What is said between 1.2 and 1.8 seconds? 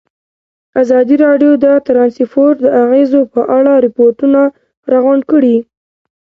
راډیو د